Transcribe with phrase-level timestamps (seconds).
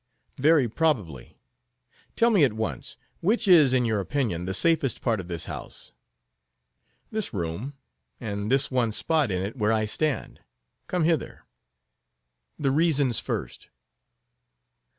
[0.37, 1.37] "Very probably.
[2.15, 5.91] Tell me at once, which is, in your opinion, the safest part of this house?
[7.11, 7.75] "This room,
[8.19, 10.39] and this one spot in it where I stand.
[10.87, 11.43] Come hither."
[12.57, 13.69] "The reasons first."